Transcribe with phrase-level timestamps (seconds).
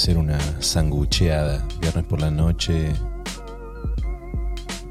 [0.00, 1.62] hacer una sangucheada.
[1.78, 2.90] Viernes por la noche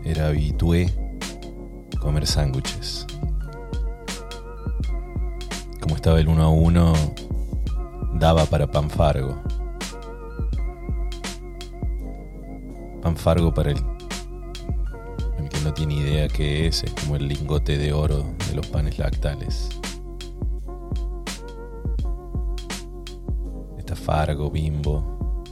[0.04, 0.94] era habitué
[2.00, 3.08] comer sándwiches.
[5.81, 6.94] Como estaba el uno a uno,
[8.14, 9.41] daba para pan fargo.
[13.02, 13.80] Pan fargo para el,
[15.39, 18.67] el que no tiene idea qué es, es como el lingote de oro de los
[18.67, 19.78] panes lactales.
[24.10, 25.44] Fargo, bimbo,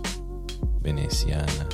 [0.82, 1.68] veneciana.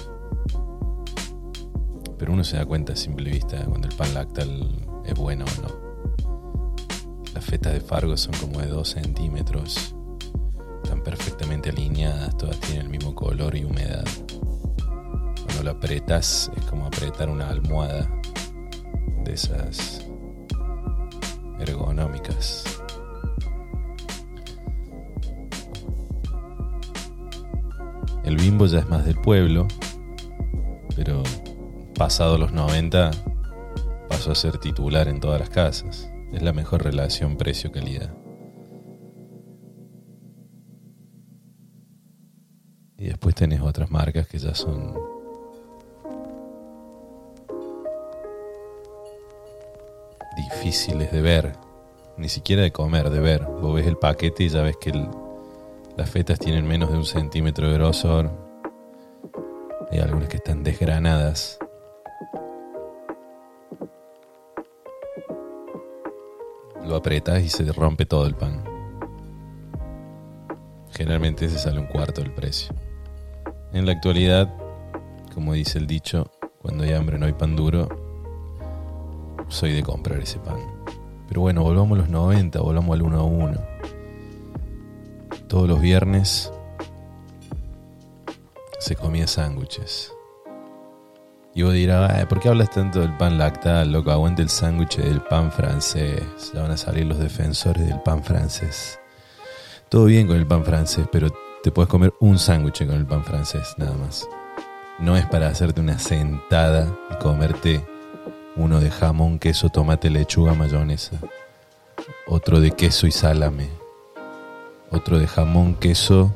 [2.17, 5.61] Pero uno se da cuenta a simple vista cuando el pan lactal es bueno o
[5.61, 7.23] no.
[7.33, 9.95] Las fetas de Fargo son como de 2 centímetros.
[10.83, 14.03] Están perfectamente alineadas, todas tienen el mismo color y humedad.
[15.45, 18.09] Cuando lo apretas es como apretar una almohada
[19.23, 20.05] de esas
[21.61, 22.72] ergonómicas.
[28.33, 29.67] El bimbo ya es más del pueblo,
[30.95, 31.21] pero
[31.93, 33.11] pasado los 90
[34.09, 36.11] pasó a ser titular en todas las casas.
[36.33, 38.11] Es la mejor relación precio-calidad.
[42.97, 44.95] Y después tenés otras marcas que ya son
[50.35, 51.53] difíciles de ver,
[52.17, 53.45] ni siquiera de comer, de ver.
[53.45, 54.91] Vos ves el paquete y ya ves que
[55.95, 58.31] las fetas tienen menos de un centímetro de grosor.
[59.91, 61.59] Hay algunas que están desgranadas.
[66.83, 68.63] Lo apretas y se rompe todo el pan.
[70.91, 72.73] Generalmente se sale un cuarto del precio.
[73.71, 74.53] En la actualidad,
[75.33, 76.31] como dice el dicho,
[76.61, 77.87] cuando hay hambre no hay pan duro,
[79.47, 80.57] soy de comprar ese pan.
[81.27, 83.72] Pero bueno, volvamos a los 90, volvamos al 1 a 1.
[85.53, 86.51] Todos los viernes
[88.79, 90.11] se comía sándwiches.
[91.53, 94.09] Y vos dirás, ¿por qué hablas tanto del pan lactal, loco?
[94.09, 96.23] Aguante el sándwich del pan francés.
[96.51, 98.99] Ya van a salir los defensores del pan francés.
[99.89, 101.31] Todo bien con el pan francés, pero
[101.61, 104.27] te puedes comer un sándwich con el pan francés, nada más.
[104.97, 107.85] No es para hacerte una sentada y comerte
[108.55, 111.19] uno de jamón, queso, tomate, lechuga, mayonesa.
[112.25, 113.82] Otro de queso y salame.
[114.93, 116.31] Otro de jamón, queso,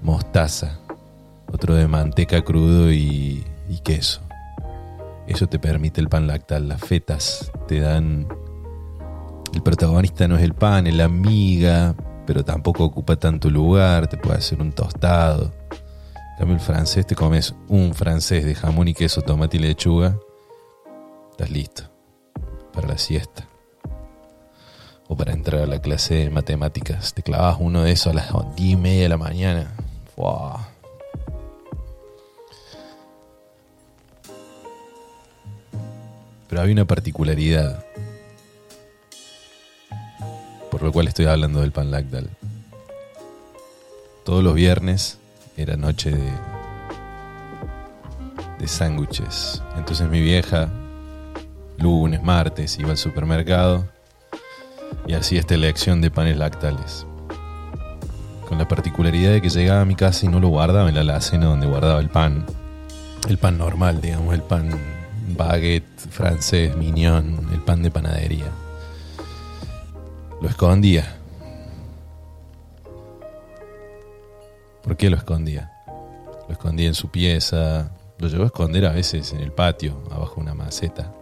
[0.00, 0.78] mostaza.
[1.52, 4.22] Otro de manteca crudo y, y queso.
[5.26, 6.68] Eso te permite el pan lactal.
[6.68, 8.26] Las fetas te dan...
[9.52, 11.94] El protagonista no es el pan, es la miga,
[12.26, 14.06] pero tampoco ocupa tanto lugar.
[14.06, 15.52] Te puede hacer un tostado.
[16.38, 20.16] En el francés te comes un francés de jamón y queso, tomate y lechuga.
[21.30, 21.84] Estás listo
[22.72, 23.46] para la siesta.
[25.16, 27.12] Para entrar a la clase de matemáticas.
[27.12, 29.70] Te clavas uno de esos a las 10 y media de la mañana.
[36.48, 37.84] Pero había una particularidad,
[40.70, 42.30] por lo cual estoy hablando del pan lactal.
[44.24, 45.18] Todos los viernes
[45.56, 46.30] era noche de,
[48.58, 49.62] de sándwiches.
[49.76, 50.70] Entonces mi vieja,
[51.78, 53.91] lunes, martes, iba al supermercado
[55.06, 57.06] y hacía esta elección de panes lactales.
[58.48, 61.00] Con la particularidad de que llegaba a mi casa y no lo guardaba en la
[61.00, 62.44] alacena donde guardaba el pan.
[63.28, 64.70] El pan normal, digamos, el pan
[65.36, 68.50] baguette francés, mignon, el pan de panadería.
[70.40, 71.18] Lo escondía.
[74.82, 75.70] ¿Por qué lo escondía?
[76.48, 80.36] Lo escondía en su pieza, lo llevó a esconder a veces en el patio, abajo
[80.36, 81.12] de una maceta,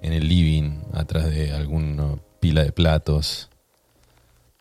[0.00, 3.50] en el living, atrás de alguna pila de platos,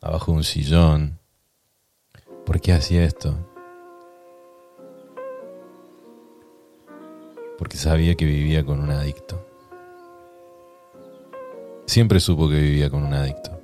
[0.01, 1.19] abajo de un sillón.
[2.43, 3.37] ¿Por qué hacía esto?
[7.57, 9.47] porque sabía que vivía con un adicto.
[11.85, 13.61] Siempre supo que vivía con un adicto.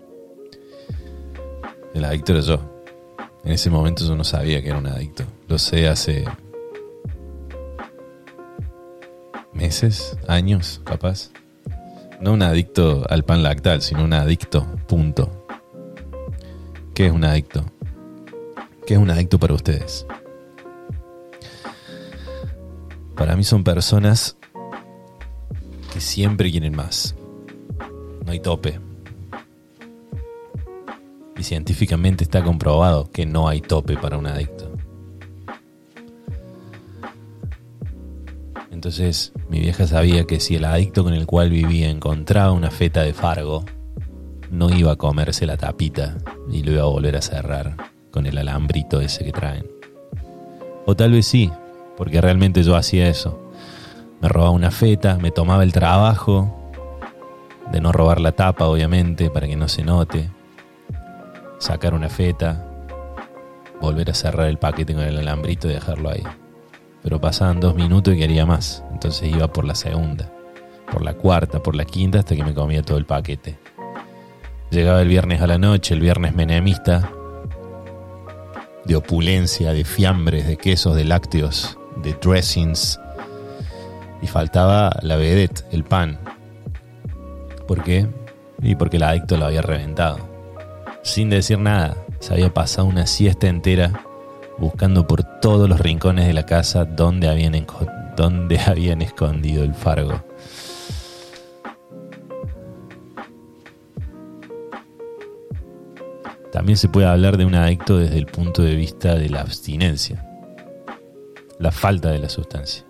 [1.93, 2.59] El adicto era yo.
[3.43, 5.23] En ese momento yo no sabía que era un adicto.
[5.47, 6.25] Lo sé hace
[9.53, 11.31] meses, años, capaz.
[12.21, 15.47] No un adicto al pan lactal, sino un adicto, punto.
[16.93, 17.65] ¿Qué es un adicto?
[18.85, 20.05] ¿Qué es un adicto para ustedes?
[23.15, 24.37] Para mí son personas
[25.91, 27.15] que siempre quieren más.
[28.23, 28.79] No hay tope.
[31.37, 34.71] Y científicamente está comprobado que no hay tope para un adicto.
[38.81, 43.03] Entonces mi vieja sabía que si el adicto con el cual vivía encontraba una feta
[43.03, 43.63] de fargo,
[44.49, 46.17] no iba a comerse la tapita
[46.51, 47.75] y lo iba a volver a cerrar
[48.09, 49.67] con el alambrito ese que traen.
[50.87, 51.51] O tal vez sí,
[51.95, 53.51] porque realmente yo hacía eso.
[54.19, 56.71] Me robaba una feta, me tomaba el trabajo
[57.71, 60.31] de no robar la tapa, obviamente, para que no se note.
[61.59, 62.65] Sacar una feta,
[63.79, 66.23] volver a cerrar el paquete con el alambrito y dejarlo ahí.
[67.03, 70.31] Pero pasaban dos minutos y quería más, entonces iba por la segunda,
[70.91, 73.57] por la cuarta, por la quinta, hasta que me comía todo el paquete.
[74.69, 77.11] Llegaba el viernes a la noche, el viernes menemista,
[78.85, 82.99] de opulencia, de fiambres, de quesos, de lácteos, de dressings.
[84.21, 86.19] Y faltaba la vedette, el pan.
[87.67, 88.07] ¿Por qué?
[88.61, 90.19] Y porque el adicto lo había reventado.
[91.03, 94.05] Sin decir nada, se había pasado una siesta entera
[94.57, 97.65] buscando por todos los rincones de la casa donde habían,
[98.15, 100.23] donde habían escondido el fargo.
[106.51, 110.27] También se puede hablar de un adicto desde el punto de vista de la abstinencia,
[111.59, 112.85] la falta de la sustancia.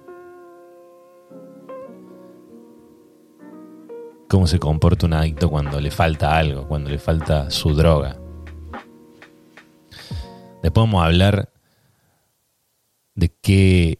[4.28, 8.18] Cómo se comporta un adicto cuando le falta algo, cuando le falta su droga.
[10.64, 11.51] Después vamos a hablar
[13.16, 14.00] de qué,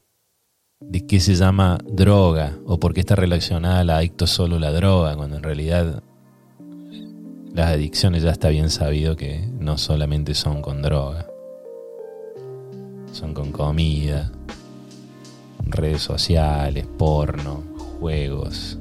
[0.80, 5.16] de qué se llama droga o por qué está relacionada al adicto solo la droga,
[5.16, 6.04] cuando en realidad
[7.54, 11.28] las adicciones ya está bien sabido que no solamente son con droga,
[13.12, 14.32] son con comida,
[15.66, 17.64] redes sociales, porno,
[18.00, 18.80] juegos,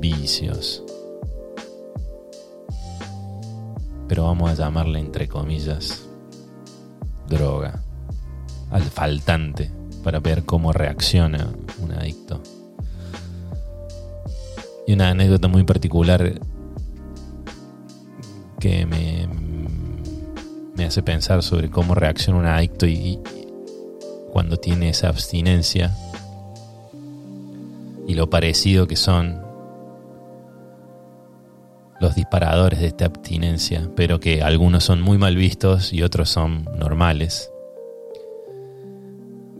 [0.00, 0.82] vicios.
[4.08, 6.08] Pero vamos a llamarle entre comillas
[7.28, 7.85] droga
[8.70, 9.70] al faltante
[10.02, 11.48] para ver cómo reacciona
[11.80, 12.42] un adicto.
[14.86, 16.40] Y una anécdota muy particular
[18.60, 19.28] que me,
[20.76, 23.20] me hace pensar sobre cómo reacciona un adicto y,
[24.36, 25.96] cuando tiene esa abstinencia
[28.06, 29.40] y lo parecido que son
[32.00, 36.64] los disparadores de esta abstinencia, pero que algunos son muy mal vistos y otros son
[36.78, 37.50] normales.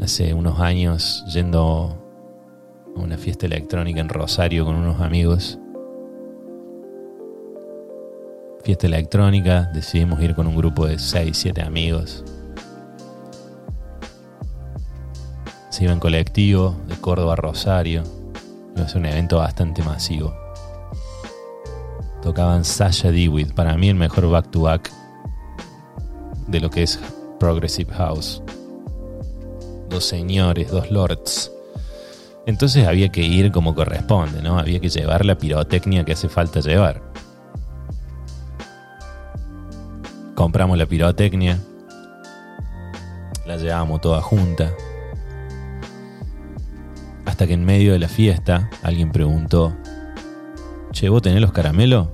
[0.07, 1.99] Hace unos años, yendo
[2.97, 5.59] a una fiesta electrónica en Rosario con unos amigos,
[8.63, 12.25] fiesta electrónica, decidimos ir con un grupo de 6, 7 amigos.
[15.71, 18.05] Se iba en colectivo de Córdoba a Rosario.
[18.77, 20.33] Iba a ser un evento bastante masivo.
[22.23, 24.89] Tocaban Sasha Dewitt, para mí el mejor back to back
[26.47, 26.97] de lo que es
[27.41, 28.41] Progressive House.
[29.97, 31.51] Dos señores, dos lords.
[32.45, 34.59] Entonces había que ir como corresponde, ¿no?
[34.59, 37.01] Había que llevar la pirotecnia que hace falta llevar.
[40.35, 41.59] compramos la pirotecnia,
[43.47, 44.71] la llevábamos toda junta.
[47.25, 49.75] Hasta que en medio de la fiesta alguien preguntó,
[50.93, 52.09] Che, ¿vos tenés los caramelos?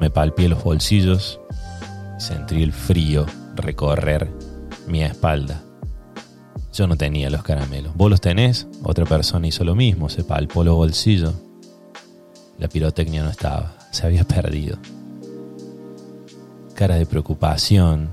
[0.00, 1.40] Me palpié los bolsillos
[2.16, 4.32] y sentí el frío recorrer
[4.86, 5.63] mi espalda.
[6.74, 7.94] Yo no tenía los caramelos.
[7.96, 8.66] ¿Vos los tenés?
[8.82, 11.34] Otra persona hizo lo mismo, se palpó los bolsillos.
[12.58, 14.78] La pirotecnia no estaba, se había perdido
[16.74, 18.10] cara de preocupación.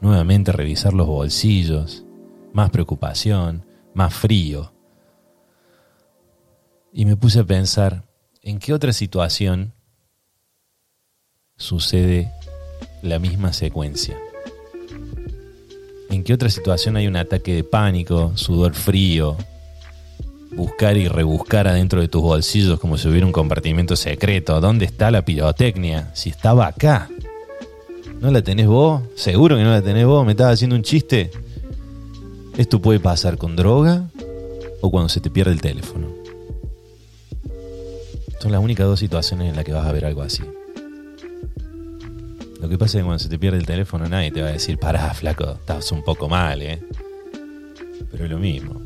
[0.00, 2.04] Nuevamente revisar los bolsillos,
[2.52, 4.72] más preocupación, más frío.
[6.92, 8.04] Y me puse a pensar,
[8.42, 9.72] ¿en qué otra situación
[11.56, 12.32] sucede
[13.02, 14.18] la misma secuencia?
[16.12, 19.34] ¿En qué otra situación hay un ataque de pánico, sudor frío,
[20.54, 24.60] buscar y rebuscar adentro de tus bolsillos como si hubiera un compartimiento secreto.
[24.60, 26.10] ¿Dónde está la pirotecnia?
[26.12, 27.08] Si estaba acá.
[28.20, 29.02] ¿No la tenés vos?
[29.16, 30.24] ¿Seguro que no la tenés vos?
[30.26, 31.30] ¿Me estás haciendo un chiste?
[32.58, 34.04] Esto puede pasar con droga
[34.82, 36.08] o cuando se te pierde el teléfono.
[38.38, 40.42] Son las únicas dos situaciones en las que vas a ver algo así.
[42.62, 44.52] Lo que pasa es que cuando se te pierde el teléfono nadie te va a
[44.52, 46.80] decir, pará, flaco, estás un poco mal, ¿eh?
[48.10, 48.80] Pero es lo mismo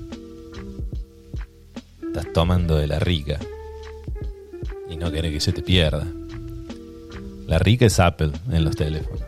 [2.16, 3.38] estás tomando de la rica
[4.88, 6.06] y no querés que se te pierda.
[7.47, 9.23] La rica es Apple en los teléfonos.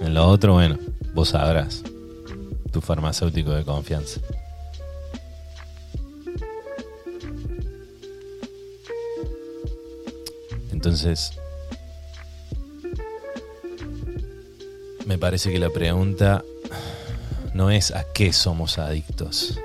[0.00, 0.76] En lo otro, bueno,
[1.14, 1.82] vos sabrás.
[2.72, 4.20] Tu farmacéutico de confianza.
[10.72, 11.38] Entonces,
[15.06, 16.44] me parece que la pregunta
[17.52, 19.60] no es a qué somos adictos,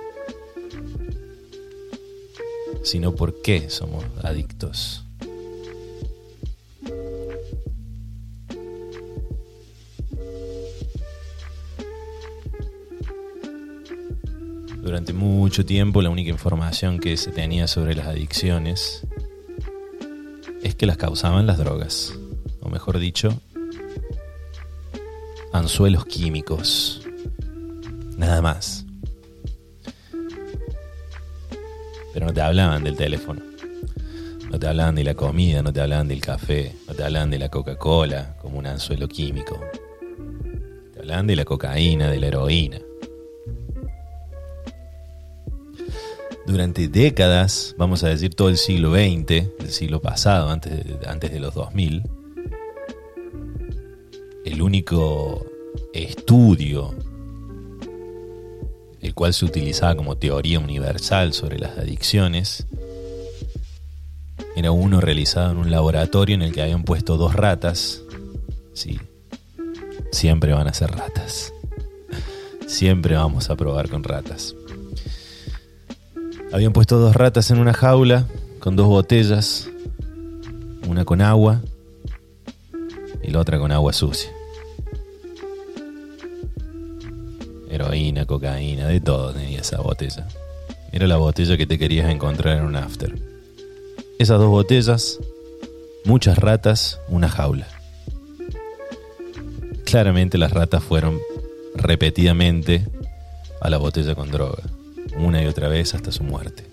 [2.84, 5.05] sino por qué somos adictos.
[14.81, 19.05] Durante mucho tiempo la única información que se tenía sobre las adicciones
[20.63, 22.13] es que las causaban las drogas,
[22.62, 23.39] o mejor dicho,
[25.53, 27.01] anzuelos químicos.
[28.17, 28.85] Nada más.
[32.13, 33.41] Pero no te hablaban del teléfono.
[34.51, 37.37] No te hablaban de la comida, no te hablaban del café, no te hablaban de
[37.37, 39.59] la Coca-Cola como un anzuelo químico.
[40.93, 42.79] Te hablaban de la cocaína, de la heroína.
[46.49, 51.31] durante décadas, vamos a decir todo el siglo XX, el siglo pasado, antes de, antes
[51.31, 52.03] de los 2000,
[54.49, 55.45] el único
[55.93, 56.95] estudio
[59.01, 62.65] el cual se utilizaba como teoría universal sobre las adicciones,
[64.55, 68.01] era uno realizado en un laboratorio en el que habían puesto dos ratas.
[68.73, 68.99] Sí,
[70.11, 71.53] siempre van a ser ratas.
[72.67, 74.55] Siempre vamos a probar con ratas.
[76.51, 78.25] Habían puesto dos ratas en una jaula
[78.59, 79.69] con dos botellas,
[80.87, 81.61] una con agua
[83.23, 84.38] y la otra con agua sucia.
[87.69, 90.27] Heroína, cocaína, de todo tenía esa botella.
[90.91, 93.13] Era la botella que te querías encontrar en un after.
[94.17, 95.19] Esas dos botellas,
[96.05, 97.67] muchas ratas, una jaula.
[99.85, 101.19] Claramente las ratas fueron
[101.75, 102.85] repetidamente
[103.61, 104.63] a la botella con droga
[105.17, 106.63] una y otra vez hasta su muerte.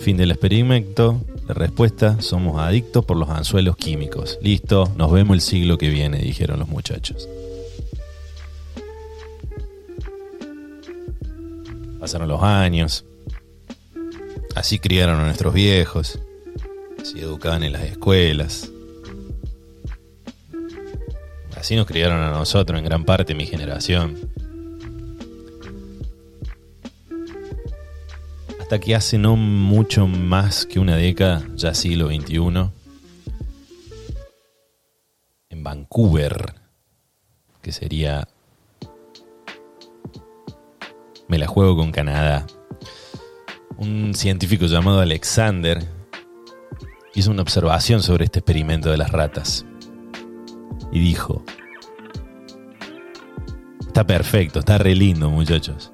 [0.00, 1.20] Fin del experimento.
[1.48, 4.38] La respuesta, somos adictos por los anzuelos químicos.
[4.42, 7.28] Listo, nos vemos el siglo que viene, dijeron los muchachos.
[12.06, 13.04] Pasaron los años.
[14.54, 16.20] Así criaron a nuestros viejos.
[17.02, 18.70] Así educaban en las escuelas.
[21.56, 24.30] Así nos criaron a nosotros en gran parte mi generación.
[28.60, 32.70] hasta que hace no mucho más que una década, ya siglo XXI,
[35.50, 36.54] en Vancouver,
[37.62, 38.28] que sería...
[41.28, 42.46] Me la juego con Canadá.
[43.76, 45.84] Un científico llamado Alexander
[47.14, 49.66] hizo una observación sobre este experimento de las ratas
[50.92, 51.44] y dijo,
[53.80, 55.92] está perfecto, está re lindo muchachos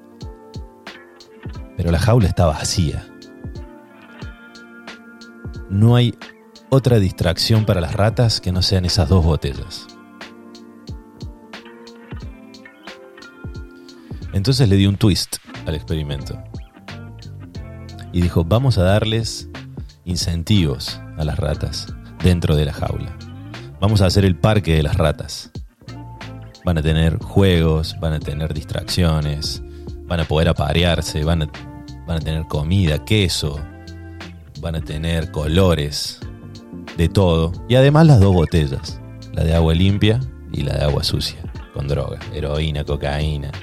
[1.75, 3.07] pero la jaula está vacía.
[5.69, 6.15] No hay
[6.69, 9.87] otra distracción para las ratas que no sean esas dos botellas.
[14.43, 16.37] Entonces le dio un twist al experimento.
[18.11, 19.47] Y dijo, vamos a darles
[20.03, 21.87] incentivos a las ratas
[22.21, 23.17] dentro de la jaula.
[23.79, 25.49] Vamos a hacer el parque de las ratas.
[26.65, 29.63] Van a tener juegos, van a tener distracciones,
[30.07, 31.51] van a poder aparearse, van a
[32.05, 33.57] van a tener comida, queso,
[34.59, 36.19] van a tener colores,
[36.97, 37.53] de todo.
[37.69, 38.99] Y además las dos botellas,
[39.31, 40.19] la de agua limpia
[40.51, 43.53] y la de agua sucia, con droga, heroína, cocaína.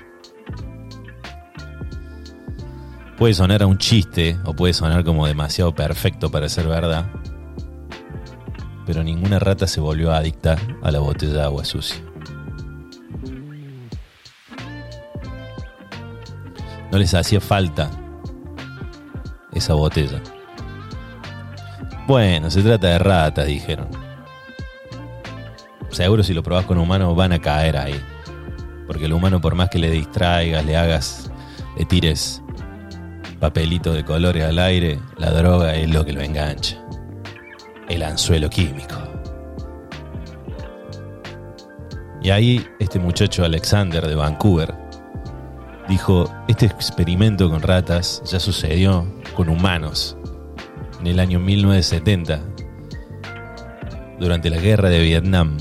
[3.20, 7.04] Puede sonar a un chiste o puede sonar como demasiado perfecto para ser verdad,
[8.86, 12.02] pero ninguna rata se volvió adicta a la botella de agua sucia.
[16.90, 17.90] No les hacía falta
[19.52, 20.22] esa botella.
[22.06, 23.88] Bueno, se trata de ratas, dijeron.
[25.90, 28.00] Seguro si lo probás con humanos van a caer ahí.
[28.86, 31.30] Porque el humano por más que le distraigas, le hagas,
[31.76, 32.39] le tires
[33.40, 36.78] papelito de colores al aire, la droga es lo que lo engancha.
[37.88, 38.96] El anzuelo químico.
[42.22, 44.74] Y ahí este muchacho Alexander de Vancouver
[45.88, 50.18] dijo, este experimento con ratas ya sucedió con humanos
[51.00, 52.42] en el año 1970,
[54.18, 55.56] durante la guerra de Vietnam,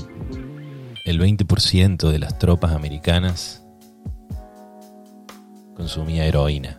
[1.06, 3.64] el 20% de las tropas americanas
[5.74, 6.78] consumía heroína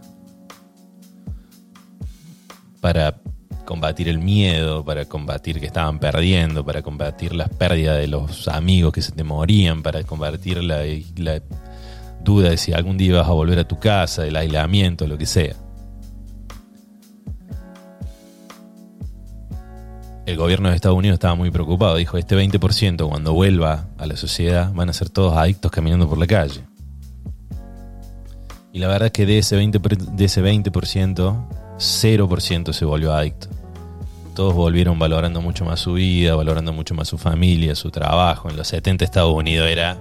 [2.82, 3.22] para
[3.66, 8.92] combatir el miedo, para combatir que estaban perdiendo, para combatir las pérdidas de los amigos
[8.92, 10.84] que se te morían, para combatir la,
[11.16, 11.42] la
[12.22, 15.26] duda de si algún día vas a volver a tu casa, el aislamiento, lo que
[15.26, 15.56] sea.
[20.32, 21.96] el gobierno de Estados Unidos estaba muy preocupado.
[21.96, 26.18] Dijo, este 20% cuando vuelva a la sociedad van a ser todos adictos caminando por
[26.18, 26.62] la calle.
[28.74, 33.48] Y la verdad es que de ese 20%, de ese 20% 0% se volvió adicto.
[34.36, 38.50] Todos volvieron valorando mucho más su vida, valorando mucho más su familia, su trabajo.
[38.50, 39.98] En los 70 Estados Unidos era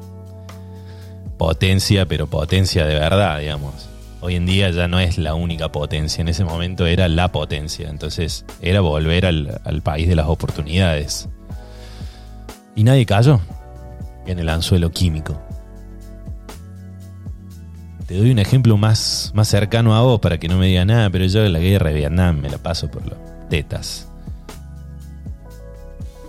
[1.37, 3.89] potencia, pero potencia de verdad, digamos.
[4.21, 7.89] Hoy en día ya no es la única potencia, en ese momento era la potencia,
[7.89, 11.29] entonces era volver al, al país de las oportunidades.
[12.77, 13.41] Y nadie cayó
[14.27, 15.41] en el anzuelo químico.
[18.11, 21.11] Te doy un ejemplo más, más cercano a vos para que no me diga nada,
[21.11, 23.17] pero yo en la guerra de Vietnam me la paso por las
[23.49, 24.09] tetas.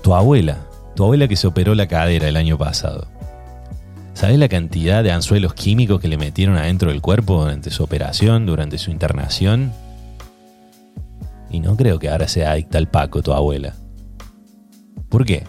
[0.04, 0.60] Tu abuela,
[0.96, 3.08] tu abuela que se operó la cadera el año pasado.
[4.14, 8.46] ¿Sabes la cantidad de anzuelos químicos que le metieron adentro del cuerpo durante su operación,
[8.46, 9.74] durante su internación?
[11.50, 13.74] Y no creo que ahora sea adicta al Paco, tu abuela.
[15.10, 15.46] ¿Por qué?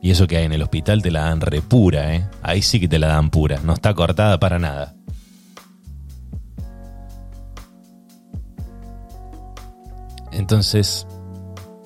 [0.00, 2.28] Y eso que hay en el hospital te la dan repura, ¿eh?
[2.42, 4.94] Ahí sí que te la dan pura, no está cortada para nada.
[10.30, 11.06] Entonces,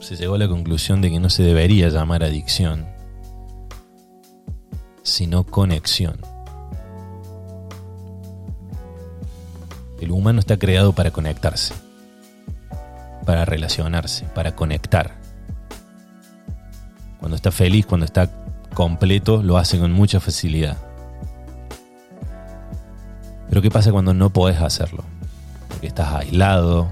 [0.01, 2.87] se llegó a la conclusión de que no se debería llamar adicción,
[5.03, 6.21] sino conexión.
[10.01, 11.75] El humano está creado para conectarse,
[13.25, 15.22] para relacionarse, para conectar.
[17.23, 18.29] Cuando está feliz, cuando está
[18.75, 20.77] completo, lo hace con mucha facilidad.
[23.49, 25.05] Pero ¿qué pasa cuando no podés hacerlo?
[25.69, 26.91] Porque estás aislado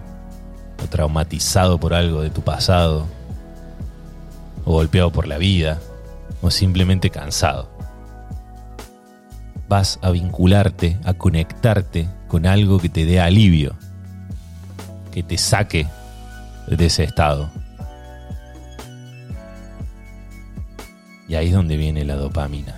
[0.82, 3.06] o traumatizado por algo de tu pasado,
[4.64, 5.78] o golpeado por la vida,
[6.40, 7.80] o simplemente cansado
[9.70, 13.76] vas a vincularte, a conectarte con algo que te dé alivio,
[15.12, 15.86] que te saque
[16.66, 17.52] de ese estado.
[21.30, 22.74] Y ahí es donde viene la dopamina.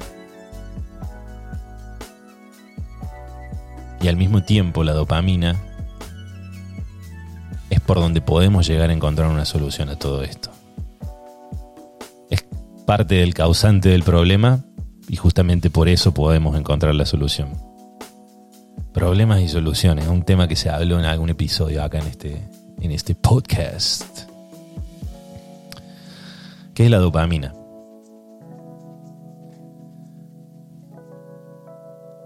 [4.02, 5.56] Y al mismo tiempo la dopamina
[7.70, 10.50] es por donde podemos llegar a encontrar una solución a todo esto.
[12.28, 12.44] Es
[12.84, 14.62] parte del causante del problema,
[15.08, 17.54] y justamente por eso podemos encontrar la solución.
[18.92, 22.48] Problemas y soluciones, un tema que se habló en algún episodio acá en este,
[22.82, 24.28] en este podcast.
[26.74, 27.54] ¿Qué es la dopamina?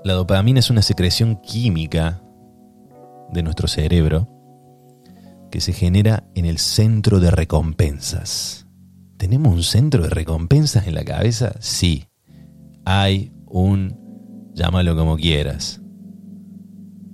[0.06, 2.22] La dopamina es una secreción química
[3.32, 4.28] de nuestro cerebro
[5.50, 8.68] que se genera en el centro de recompensas.
[9.16, 11.56] ¿Tenemos un centro de recompensas en la cabeza?
[11.58, 12.06] Sí
[12.84, 15.82] hay un, llámalo como quieras,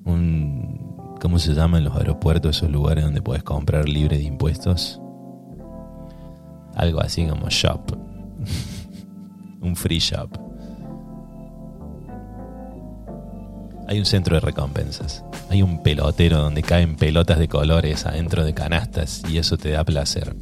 [0.05, 5.01] un, ¿cómo se llama en los aeropuertos esos lugares donde puedes comprar libre de impuestos?
[6.75, 7.97] Algo así como shop,
[9.63, 10.42] un free shop.
[13.93, 15.23] Hay un centro de recompensas.
[15.51, 19.85] Hay un pelotero donde caen pelotas de colores adentro de canastas y eso te da
[19.85, 20.35] placer.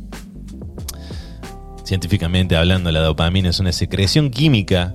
[1.82, 4.94] Científicamente hablando, la dopamina es una secreción química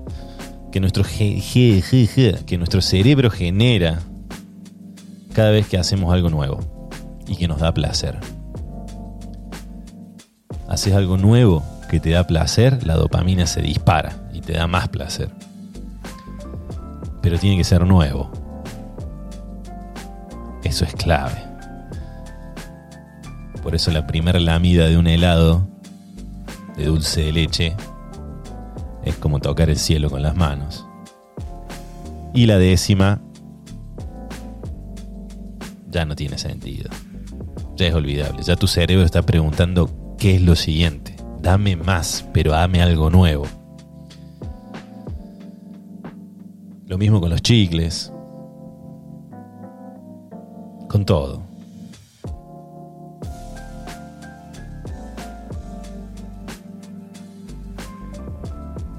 [0.71, 3.99] que nuestro, que nuestro cerebro genera
[5.33, 6.89] cada vez que hacemos algo nuevo
[7.27, 8.17] y que nos da placer.
[10.69, 14.87] Haces algo nuevo que te da placer, la dopamina se dispara y te da más
[14.87, 15.29] placer.
[17.21, 18.44] Pero tiene que ser nuevo.
[20.65, 21.41] Eso es clave.
[23.63, 25.67] Por eso la primera lamida de un helado
[26.75, 27.75] de dulce de leche
[29.05, 30.85] es como tocar el cielo con las manos.
[32.33, 33.21] Y la décima
[35.89, 36.89] ya no tiene sentido.
[37.75, 38.43] Ya es olvidable.
[38.43, 41.15] Ya tu cerebro está preguntando qué es lo siguiente.
[41.41, 43.45] Dame más, pero dame algo nuevo.
[46.87, 48.11] Lo mismo con los chicles.
[50.95, 51.43] Con todo.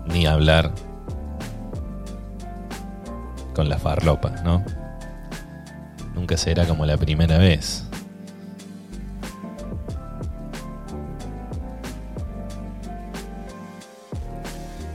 [0.09, 0.75] ni hablar
[3.55, 4.63] con la farlopa, ¿no?
[6.15, 7.87] Nunca será como la primera vez.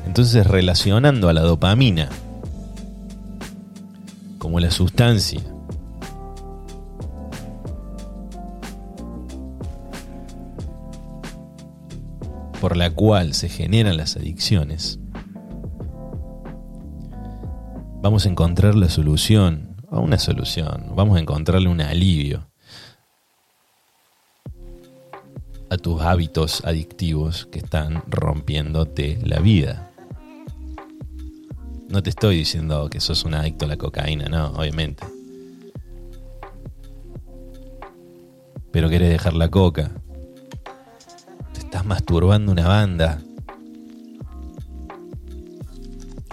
[0.05, 2.09] Entonces relacionando a la dopamina
[4.37, 5.50] como la sustancia
[12.71, 14.97] por la cual se generan las adicciones,
[18.01, 22.47] vamos a encontrar la solución, o una solución, vamos a encontrarle un alivio.
[25.69, 29.91] a tus hábitos adictivos que están rompiéndote la vida.
[31.89, 35.03] No te estoy diciendo que sos un adicto a la cocaína, no, obviamente.
[38.71, 39.91] Pero querés dejar la coca.
[41.91, 43.19] Masturbando una banda.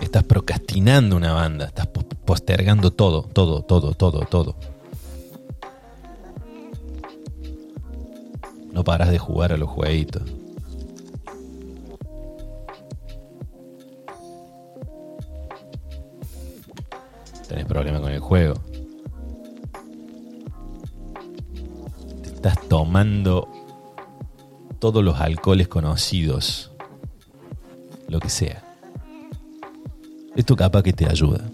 [0.00, 1.66] Estás procrastinando una banda.
[1.66, 4.54] Estás postergando todo, todo, todo, todo, todo.
[8.72, 10.22] No paras de jugar a los jueguitos.
[17.48, 18.54] Tenés problema con el juego.
[22.22, 23.48] Te estás tomando
[24.78, 26.72] todos los alcoholes conocidos.
[28.08, 28.64] Lo que sea.
[30.34, 31.44] Esto capaz que te ayuda.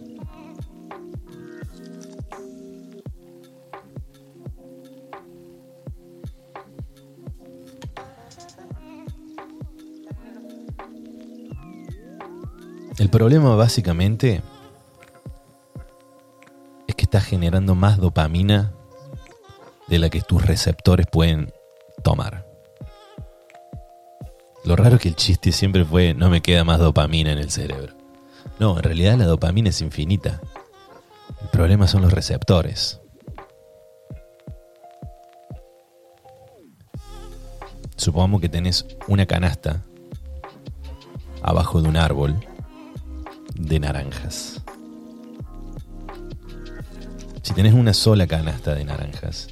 [12.98, 14.42] El problema básicamente
[16.86, 18.72] es que estás generando más dopamina
[19.88, 21.52] de la que tus receptores pueden
[22.02, 22.43] tomar.
[24.64, 27.94] Lo raro que el chiste siempre fue no me queda más dopamina en el cerebro.
[28.58, 30.40] No, en realidad la dopamina es infinita.
[31.42, 33.00] El problema son los receptores.
[37.96, 39.84] Supongamos que tenés una canasta
[41.42, 42.36] abajo de un árbol
[43.54, 44.62] de naranjas.
[47.42, 49.48] Si tenés una sola canasta de naranjas,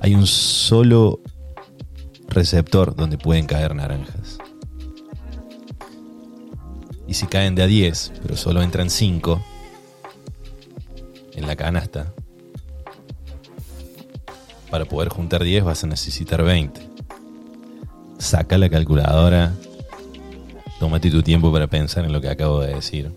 [0.00, 1.20] hay un solo
[2.28, 4.27] receptor donde pueden caer naranjas.
[7.08, 9.42] Y si caen de a 10, pero solo entran 5
[11.34, 12.12] en la canasta,
[14.70, 16.80] para poder juntar 10 vas a necesitar 20.
[18.18, 19.54] Saca la calculadora,
[20.78, 23.10] tómate tu tiempo para pensar en lo que acabo de decir.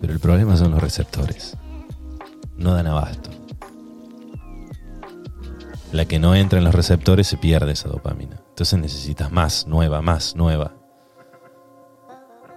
[0.00, 1.56] Pero el problema son los receptores.
[2.56, 3.30] No dan abasto.
[5.92, 8.36] La que no entra en los receptores se pierde esa dopamina.
[8.50, 10.79] Entonces necesitas más, nueva, más, nueva.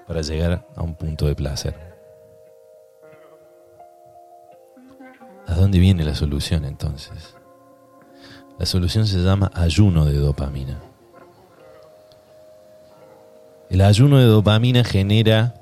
[0.07, 1.75] Para llegar a un punto de placer.
[5.47, 7.35] ¿A dónde viene la solución entonces?
[8.57, 10.79] La solución se llama ayuno de dopamina.
[13.69, 15.55] El ayuno de dopamina genera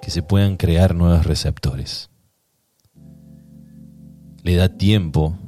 [0.00, 2.10] que se puedan crear nuevos receptores.
[4.42, 5.38] Le da tiempo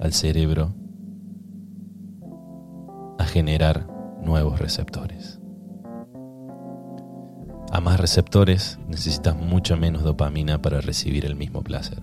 [0.00, 0.74] al cerebro
[3.18, 3.86] a generar
[4.22, 5.39] nuevos receptores.
[7.72, 12.02] A más receptores necesitas mucha menos dopamina para recibir el mismo placer.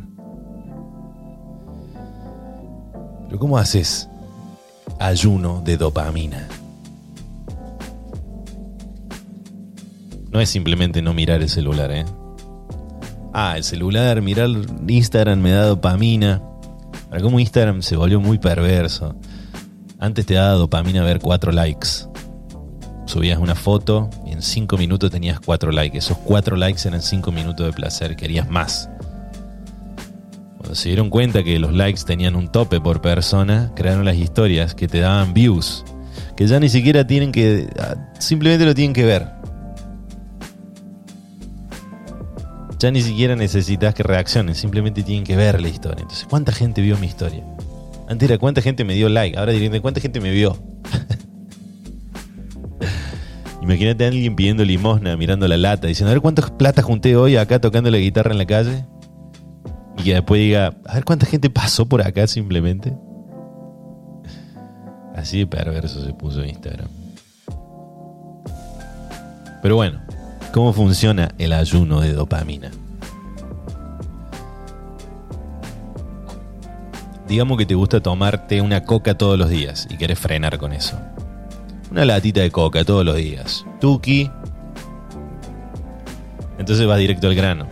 [3.28, 4.08] Pero ¿cómo haces
[5.00, 6.48] ayuno de dopamina?
[10.32, 12.06] No es simplemente no mirar el celular, ¿eh?
[13.34, 14.50] Ah, el celular, mirar
[14.88, 16.42] Instagram me da dopamina.
[17.10, 19.16] Para como Instagram se volvió muy perverso.
[20.00, 22.08] Antes te daba dopamina ver cuatro likes.
[23.06, 25.98] Subías una foto en cinco minutos tenías cuatro likes.
[25.98, 28.16] Esos cuatro likes eran cinco minutos de placer.
[28.16, 28.90] Querías más.
[30.58, 34.76] Cuando se dieron cuenta que los likes tenían un tope por persona, crearon las historias
[34.76, 35.84] que te daban views.
[36.36, 37.68] Que ya ni siquiera tienen que.
[37.80, 39.38] Ah, simplemente lo tienen que ver.
[42.80, 46.02] ya ni siquiera necesitas que reaccionen, simplemente tienen que ver la historia.
[46.04, 47.44] Entonces, ¿cuánta gente vio mi historia?
[48.08, 50.56] Antes era cuánta gente me dio like, ahora dirían cuánta gente me vio.
[53.68, 57.36] Imagínate a alguien pidiendo limosna, mirando la lata, diciendo, a ver cuántas plata junté hoy
[57.36, 58.86] acá tocando la guitarra en la calle.
[59.98, 62.94] Y que después diga, a ver cuánta gente pasó por acá simplemente.
[65.16, 66.88] Así de perverso se puso Instagram.
[69.62, 70.00] Pero bueno,
[70.58, 72.72] ¿Cómo funciona el ayuno de dopamina?
[77.28, 80.98] Digamos que te gusta tomarte una coca todos los días y querés frenar con eso.
[81.92, 83.66] Una latita de coca todos los días.
[83.80, 84.30] Tuki.
[86.58, 87.68] Entonces vas directo al grano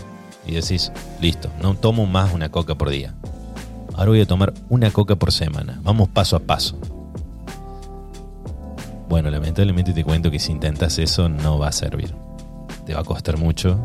[0.46, 3.14] y decís, listo, no tomo más una coca por día.
[3.94, 5.80] Ahora voy a tomar una coca por semana.
[5.84, 6.78] Vamos paso a paso.
[9.10, 12.14] Bueno, lamentablemente te cuento que si intentas eso no va a servir
[12.86, 13.80] te va a costar mucho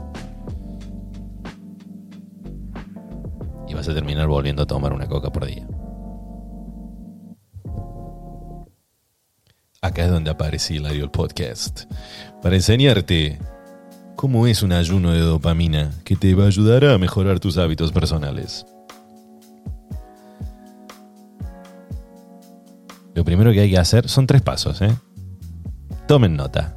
[3.66, 5.66] y vas a terminar volviendo a tomar una coca por día.
[9.90, 11.90] Acá es donde aparece Hilario el podcast,
[12.40, 13.40] para enseñarte
[14.14, 17.90] cómo es un ayuno de dopamina que te va a ayudar a mejorar tus hábitos
[17.90, 18.64] personales.
[23.16, 24.94] Lo primero que hay que hacer son tres pasos, ¿eh?
[26.06, 26.76] Tomen nota.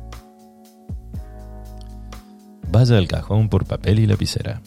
[2.72, 4.60] Vaya al cajón por papel y lapicera.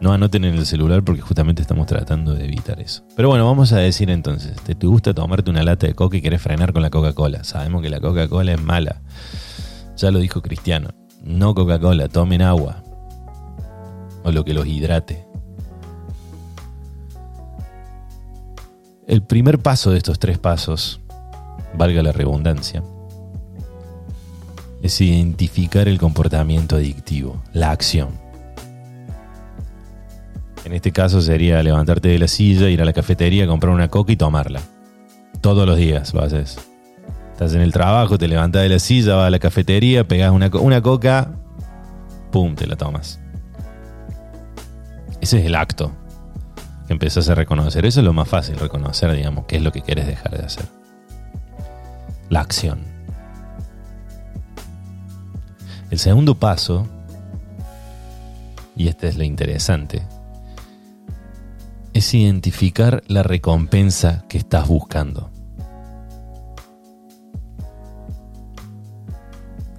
[0.00, 3.02] No anoten en el celular porque justamente estamos tratando de evitar eso.
[3.16, 6.40] Pero bueno, vamos a decir entonces, ¿te, gusta tomarte una lata de coca y querés
[6.40, 7.42] frenar con la Coca-Cola?
[7.42, 9.02] Sabemos que la Coca-Cola es mala.
[9.96, 10.90] Ya lo dijo Cristiano.
[11.22, 12.84] No Coca-Cola, tomen agua.
[14.22, 15.26] O lo que los hidrate.
[19.08, 21.00] El primer paso de estos tres pasos,
[21.74, 22.84] valga la redundancia,
[24.82, 28.27] es identificar el comportamiento adictivo, la acción.
[30.68, 34.12] En este caso sería levantarte de la silla, ir a la cafetería, comprar una coca
[34.12, 34.60] y tomarla.
[35.40, 36.58] Todos los días lo haces.
[37.32, 40.50] Estás en el trabajo, te levantas de la silla, vas a la cafetería, pegas una,
[40.60, 41.30] una coca,
[42.30, 42.54] ¡pum!
[42.54, 43.18] te la tomas.
[45.22, 45.90] Ese es el acto
[46.86, 47.86] que empezás a reconocer.
[47.86, 50.66] Eso es lo más fácil, reconocer, digamos, qué es lo que quieres dejar de hacer.
[52.28, 52.80] La acción.
[55.90, 56.86] El segundo paso,
[58.76, 60.02] y este es lo interesante,
[61.98, 65.32] es identificar la recompensa que estás buscando.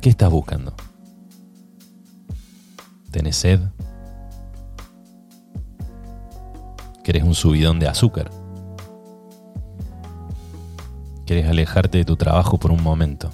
[0.02, 0.74] ¿Qué estás buscando?
[3.10, 3.62] ¿Tenés sed?
[7.06, 8.30] ¿Querés un subidón de azúcar?
[11.26, 13.32] ¿Querés alejarte de tu trabajo por un momento?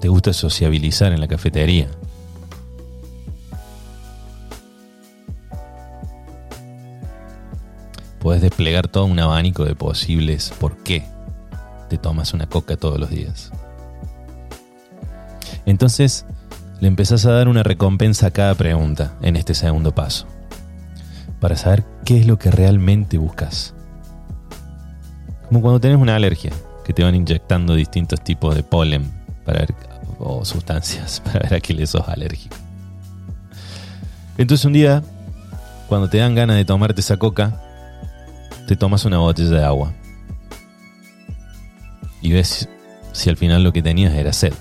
[0.00, 1.88] ¿Te gusta sociabilizar en la cafetería?
[8.22, 11.04] Puedes desplegar todo un abanico de posibles por qué
[11.90, 13.50] te tomas una coca todos los días.
[15.66, 16.24] Entonces,
[16.80, 20.28] le empezás a dar una recompensa a cada pregunta en este segundo paso,
[21.40, 23.74] para saber qué es lo que realmente buscas.
[25.48, 26.52] Como cuando tenés una alergia,
[26.84, 29.10] que te van inyectando distintos tipos de polen
[29.44, 29.66] para
[30.20, 32.54] o sustancias para ver a qué le sos alérgico.
[34.38, 35.02] Entonces un día,
[35.88, 37.71] cuando te dan ganas de tomarte esa coca,
[38.66, 39.92] te tomas una botella de agua
[42.22, 42.68] y ves
[43.12, 44.54] si al final lo que tenías era sed.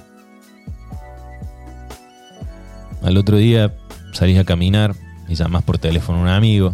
[3.01, 3.73] Al otro día
[4.11, 4.95] salís a caminar
[5.27, 6.73] y llamas por teléfono a un amigo.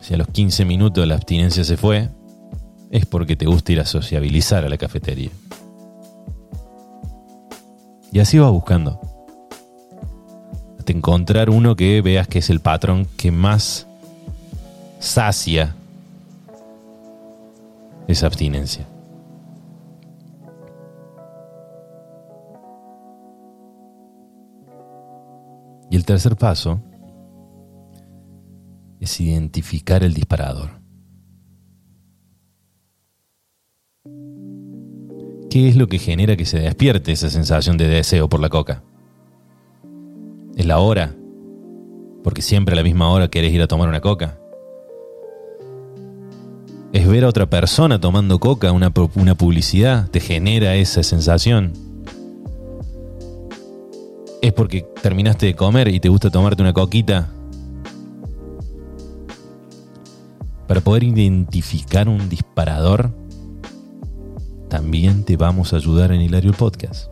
[0.00, 2.10] Si a los 15 minutos la abstinencia se fue,
[2.90, 5.30] es porque te gusta ir a sociabilizar a la cafetería.
[8.12, 9.00] Y así vas buscando.
[10.78, 13.86] Hasta encontrar uno que veas que es el patrón que más
[15.02, 15.74] sacia
[18.06, 18.86] esa abstinencia.
[25.90, 26.80] Y el tercer paso
[29.00, 30.70] es identificar el disparador.
[35.50, 38.82] ¿Qué es lo que genera que se despierte esa sensación de deseo por la coca?
[40.56, 41.14] ¿Es la hora?
[42.24, 44.38] Porque siempre a la misma hora querés ir a tomar una coca.
[46.92, 50.10] ¿Es ver a otra persona tomando coca, una, una publicidad?
[50.10, 51.72] ¿Te genera esa sensación?
[54.42, 57.30] ¿Es porque terminaste de comer y te gusta tomarte una coquita?
[60.68, 63.10] Para poder identificar un disparador,
[64.68, 67.10] también te vamos a ayudar en Hilario Podcast.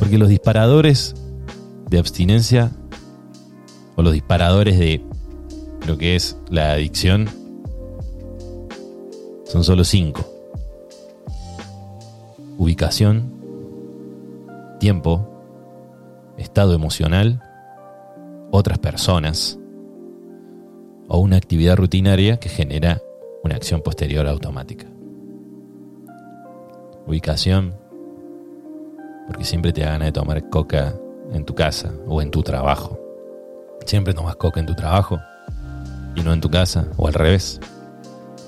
[0.00, 1.14] Porque los disparadores
[1.88, 2.72] de abstinencia
[3.94, 5.04] o los disparadores de
[5.86, 7.28] lo que es la adicción
[9.48, 10.20] son solo cinco.
[12.58, 13.32] Ubicación,
[14.78, 15.26] tiempo,
[16.36, 17.42] estado emocional,
[18.50, 19.58] otras personas
[21.08, 23.00] o una actividad rutinaria que genera
[23.42, 24.86] una acción posterior automática.
[27.06, 27.74] Ubicación,
[29.26, 30.94] porque siempre te da ganas de tomar coca
[31.32, 32.98] en tu casa o en tu trabajo.
[33.86, 35.18] Siempre tomas coca en tu trabajo
[36.14, 37.58] y no en tu casa o al revés.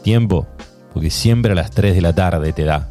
[0.02, 0.46] Tiempo,
[0.92, 2.90] porque siempre a las 3 de la tarde te da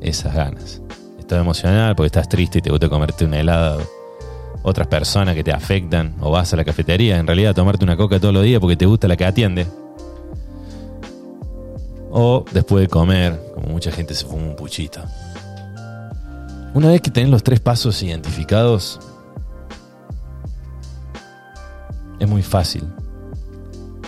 [0.00, 0.80] esas ganas
[1.28, 3.82] estado emocional, porque estás triste y te gusta comerte un helado,
[4.62, 7.98] otras personas que te afectan, o vas a la cafetería, en realidad a tomarte una
[7.98, 9.66] coca todos los días porque te gusta la que atiende.
[12.10, 15.02] O después de comer, como mucha gente se fuma un puchito.
[16.72, 18.98] Una vez que tenés los tres pasos identificados,
[22.18, 22.84] es muy fácil.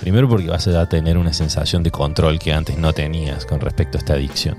[0.00, 3.98] Primero porque vas a tener una sensación de control que antes no tenías con respecto
[3.98, 4.56] a esta adicción.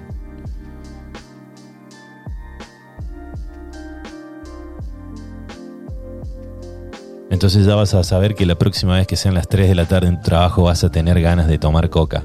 [7.32, 9.86] Entonces ya vas a saber que la próxima vez que sean las 3 de la
[9.86, 12.24] tarde en tu trabajo vas a tener ganas de tomar coca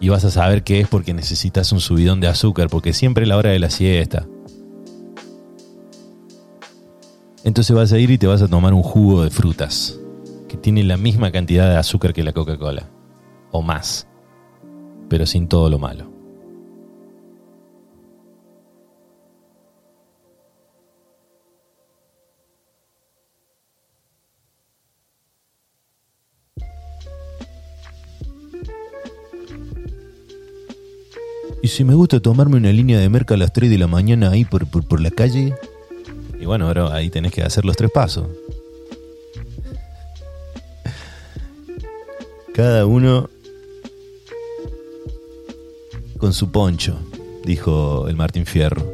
[0.00, 3.28] Y vas a saber que es porque necesitas un subidón de azúcar, porque siempre es
[3.28, 4.26] la hora de la siesta.
[7.44, 9.98] Entonces vas a ir y te vas a tomar un jugo de frutas,
[10.48, 12.88] que tiene la misma cantidad de azúcar que la Coca-Cola,
[13.52, 14.08] o más,
[15.08, 16.18] pero sin todo lo malo.
[31.60, 34.30] Y si me gusta tomarme una línea de merca a las 3 de la mañana
[34.30, 35.54] ahí por, por, la calle.
[36.40, 38.26] Y bueno, bro, ahí tenés que hacer los tres pasos.
[42.58, 43.30] Cada uno
[46.18, 46.98] con su poncho,
[47.44, 48.84] dijo el Martín Fierro.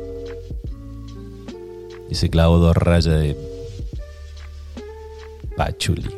[2.10, 3.34] Y se clavó dos rayas de
[5.56, 6.10] pachuli.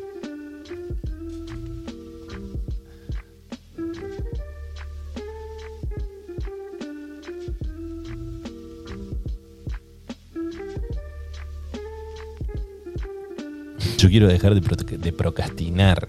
[13.99, 16.09] Yo quiero dejar de, procrastinar.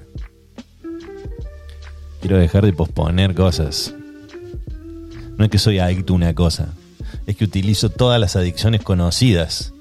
[2.27, 3.95] Quiero dejar de posponer cosas.
[5.37, 6.73] No es que soy adicto a una cosa.
[7.25, 9.71] Es que utilizo todas las adicciones conocidas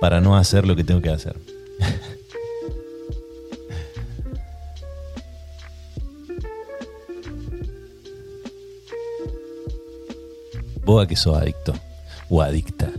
[0.00, 1.34] para no hacer lo que tengo que hacer.
[10.84, 11.74] Vos a que sos adicto
[12.28, 12.92] o adicta.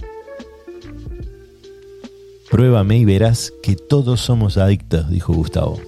[2.52, 5.80] Pruébame y verás que todos somos adictos, dijo Gustavo.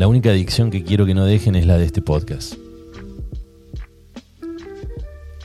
[0.00, 2.54] La única adicción que quiero que no dejen es la de este podcast.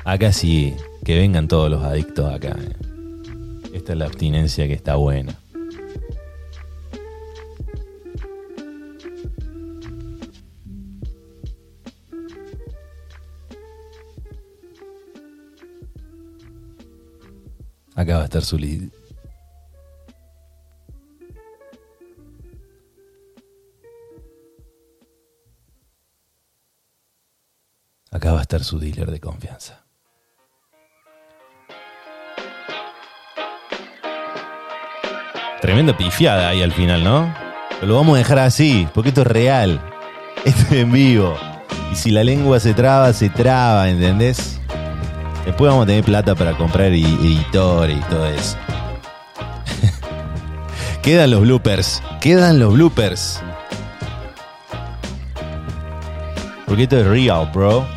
[0.05, 2.55] Acá sí, que vengan todos los adictos acá.
[2.57, 3.73] Eh.
[3.73, 5.37] Esta es la abstinencia que está buena.
[17.93, 19.04] Acá va a estar su lead.
[28.63, 29.85] Su dealer de confianza.
[35.61, 37.33] Tremenda pifiada ahí al final, ¿no?
[37.69, 39.81] Pero lo vamos a dejar así, porque esto es real.
[40.43, 41.35] Esto es en vivo.
[41.91, 44.59] Y si la lengua se traba, se traba, ¿entendés?
[45.45, 48.57] Después vamos a tener plata para comprar editores y todo eso.
[51.01, 52.01] quedan los bloopers.
[52.19, 53.41] Quedan los bloopers.
[56.65, 57.94] Porque esto es real, bro.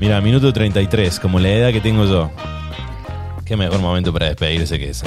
[0.00, 2.30] Mira, minuto 33, como la edad que tengo yo.
[3.44, 5.04] Qué mejor momento para despedirse que ese.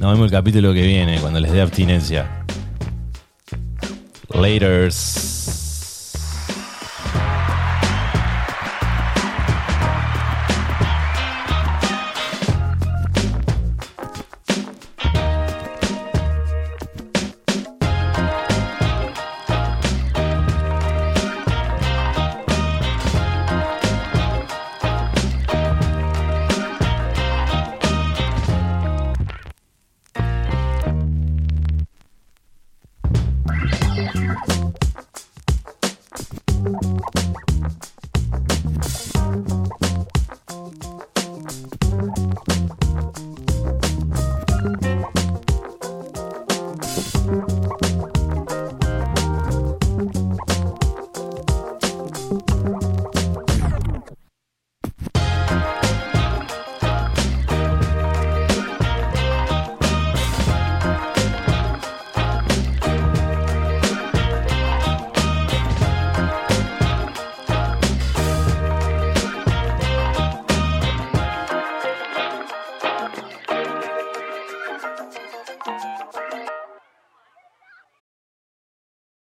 [0.00, 2.44] Nos vemos el capítulo que viene, cuando les dé abstinencia.
[4.32, 5.33] Laters.